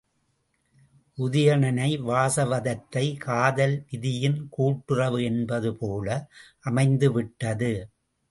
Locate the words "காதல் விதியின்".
3.17-4.47